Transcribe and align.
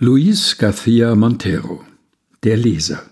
Luis 0.00 0.58
García 0.58 1.14
Montero 1.14 1.84
Der 2.42 2.56
Leser 2.56 3.08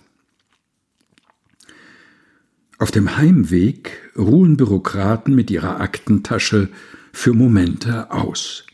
Auf 2.76 2.90
dem 2.90 3.16
Heimweg 3.16 4.10
ruhen 4.18 4.56
Bürokraten 4.56 5.32
mit 5.32 5.52
ihrer 5.52 5.80
Aktentasche 5.80 6.70
für 7.12 7.34
Momente 7.34 8.10
aus. 8.10 8.66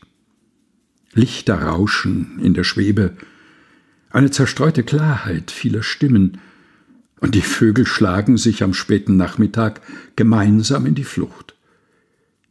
Lichter 1.13 1.61
rauschen 1.61 2.39
in 2.41 2.55
der 2.55 2.63
Schwebe, 2.63 3.15
eine 4.09 4.31
zerstreute 4.31 4.81
Klarheit 4.81 5.51
vieler 5.51 5.83
Stimmen, 5.83 6.39
und 7.19 7.35
die 7.35 7.41
Vögel 7.41 7.85
schlagen 7.85 8.37
sich 8.37 8.63
am 8.63 8.73
späten 8.73 9.17
Nachmittag 9.17 9.81
gemeinsam 10.15 10.87
in 10.87 10.95
die 10.95 11.03
Flucht. 11.03 11.53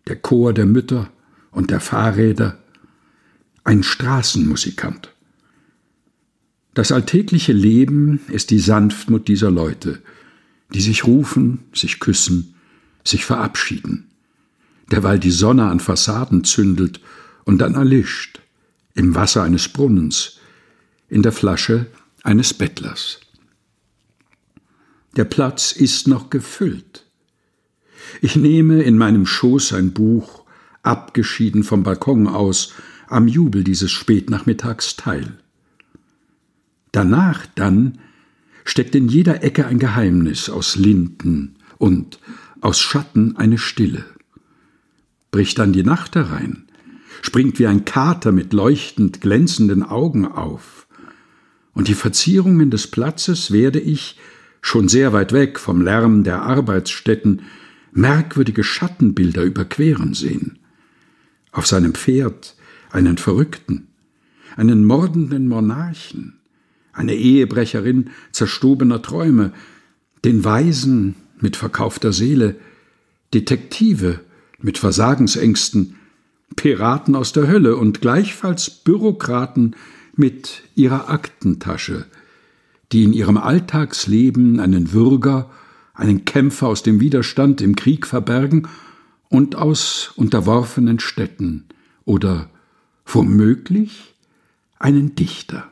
Der 0.07 0.15
Chor 0.15 0.53
der 0.53 0.67
Mütter 0.67 1.11
und 1.51 1.73
der 1.73 1.81
Fahrräder, 1.81 2.63
ein 3.65 3.83
Straßenmusikant. 3.83 5.13
Das 6.79 6.93
alltägliche 6.93 7.53
Leben 7.53 8.21
ist 8.29 8.51
die 8.51 8.61
Sanftmut 8.61 9.27
dieser 9.27 9.51
Leute, 9.51 10.01
die 10.73 10.81
sich 10.81 11.09
rufen, 11.09 11.65
sich 11.75 11.99
küssen, 11.99 12.55
sich 13.03 13.25
verabschieden, 13.25 14.07
derweil 14.89 15.19
die 15.19 15.33
Sonne 15.33 15.65
an 15.65 15.81
Fassaden 15.81 16.45
zündelt 16.45 17.01
und 17.43 17.59
dann 17.59 17.75
erlischt, 17.75 18.43
im 18.95 19.17
Wasser 19.17 19.43
eines 19.43 19.69
Brunnens, 19.69 20.39
in 21.09 21.25
der 21.25 21.33
Flasche 21.33 21.87
eines 22.23 22.55
Bettlers. 22.55 23.19
Der 25.17 25.25
Platz 25.25 25.73
ist 25.73 26.07
noch 26.07 26.31
gefüllt. 26.31 27.07
Ich 28.21 28.37
nehme 28.37 28.85
in 28.85 28.97
meinem 28.97 29.27
Schoß 29.27 29.73
ein 29.73 29.95
Buch, 29.95 30.45
abgeschieden 30.85 31.65
vom 31.65 31.83
Balkon 31.83 32.29
aus, 32.29 32.73
am 33.09 33.27
Jubel 33.27 33.65
dieses 33.65 33.91
Spätnachmittags 33.91 34.95
teil. 34.95 35.39
Danach 36.93 37.47
dann 37.55 37.99
steckt 38.65 38.95
in 38.95 39.09
jeder 39.09 39.43
Ecke 39.43 39.67
ein 39.67 39.79
Geheimnis 39.79 40.51
aus 40.51 40.77
Linden 40.77 41.57
und 41.79 42.19
aus 42.61 42.81
Schatten 42.81 43.37
eine 43.37 43.59
Stille. 43.59 44.05
Bricht 45.31 45.59
dann 45.59 45.73
die 45.73 45.83
Nacht 45.83 46.17
herein, 46.17 46.65
springt 47.23 47.59
wie 47.59 47.67
ein 47.67 47.85
Kater 47.85 48.33
mit 48.33 48.53
leuchtend 48.53 49.21
glänzenden 49.21 49.83
Augen 49.83 50.27
auf, 50.27 50.87
und 51.73 51.87
die 51.87 51.95
Verzierungen 51.95 52.73
des 52.73 52.89
Platzes 52.89 53.53
werde 53.53 53.79
ich, 53.79 54.19
schon 54.61 54.89
sehr 54.89 55.13
weit 55.13 55.33
weg 55.33 55.61
vom 55.61 55.81
Lärm 55.81 56.25
der 56.25 56.43
Arbeitsstätten, 56.43 57.43
merkwürdige 57.93 58.65
Schattenbilder 58.65 59.45
überqueren 59.45 60.13
sehen. 60.13 60.59
Auf 61.53 61.69
seinem 61.69 61.95
Pferd 61.95 62.57
einen 62.91 63.17
Verrückten, 63.17 63.87
einen 64.57 64.85
mordenden 64.85 65.47
Monarchen, 65.47 66.38
eine 66.99 67.15
Ehebrecherin 67.15 68.11
zerstobener 68.33 69.01
Träume, 69.01 69.53
den 70.25 70.45
Weisen 70.45 71.15
mit 71.41 71.57
verkaufter 71.57 72.13
Seele, 72.13 72.57
Detektive 73.33 74.21
mit 74.61 74.79
Versagensängsten, 74.79 75.95
Piraten 76.57 77.15
aus 77.15 77.33
der 77.33 77.47
Hölle 77.47 77.77
und 77.77 78.01
gleichfalls 78.01 78.71
Bürokraten 78.71 79.77
mit 80.17 80.65
ihrer 80.75 81.09
Aktentasche, 81.09 82.07
die 82.91 83.05
in 83.05 83.13
ihrem 83.13 83.37
Alltagsleben 83.37 84.59
einen 84.59 84.93
Würger, 84.93 85.51
einen 85.95 86.25
Kämpfer 86.25 86.67
aus 86.67 86.83
dem 86.83 87.01
Widerstand 87.01 87.61
im 87.61 87.77
Krieg 87.77 88.07
verbergen 88.07 88.67
und 89.29 89.55
aus 89.55 90.13
unterworfenen 90.17 90.99
Städten 90.99 91.67
oder 92.05 92.51
womöglich 93.07 94.15
einen 94.79 95.15
Dichter. 95.15 95.71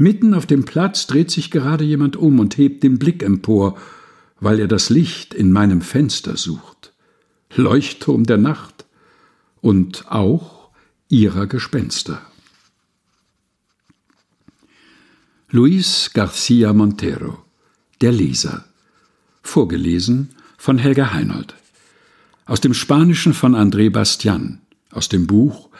Mitten 0.00 0.32
auf 0.32 0.46
dem 0.46 0.64
Platz 0.64 1.08
dreht 1.08 1.28
sich 1.32 1.50
gerade 1.50 1.82
jemand 1.82 2.14
um 2.14 2.38
und 2.38 2.56
hebt 2.56 2.84
den 2.84 3.00
Blick 3.00 3.24
empor, 3.24 3.76
weil 4.38 4.60
er 4.60 4.68
das 4.68 4.90
Licht 4.90 5.34
in 5.34 5.50
meinem 5.50 5.80
Fenster 5.80 6.36
sucht. 6.36 6.92
Leuchtturm 7.56 8.22
der 8.22 8.36
Nacht 8.36 8.86
und 9.60 10.08
auch 10.08 10.70
ihrer 11.08 11.48
Gespenster. 11.48 12.22
Luis 15.50 16.12
García 16.14 16.72
Montero 16.72 17.42
Der 18.00 18.12
Leser 18.12 18.66
Vorgelesen 19.42 20.28
von 20.58 20.78
Helga 20.78 21.12
Heinold 21.12 21.54
Aus 22.44 22.60
dem 22.60 22.74
Spanischen 22.74 23.34
von 23.34 23.56
André 23.56 23.90
Bastian 23.90 24.60
Aus 24.92 25.08
dem 25.08 25.26
Buch 25.26 25.70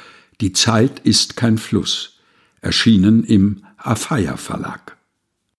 Die 0.40 0.54
Zeit 0.54 1.00
ist 1.00 1.36
kein 1.36 1.58
Fluss 1.58 2.18
erschienen 2.62 3.22
im 3.24 3.62
Afeier 3.78 4.36
Verlag. 4.36 4.97